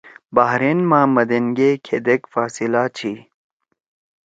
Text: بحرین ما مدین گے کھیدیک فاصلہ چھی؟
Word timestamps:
بحرین 0.35 0.79
ما 0.89 1.01
مدین 1.15 1.45
گے 1.57 1.69
کھیدیک 1.85 2.21
فاصلہ 2.33 2.83
چھی؟ 2.97 3.13